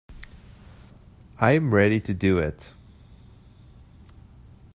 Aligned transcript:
I 1.39 1.51
am 1.51 1.75
ready 1.75 1.99
to 2.01 2.13
do 2.15 2.39
it. 2.39 2.73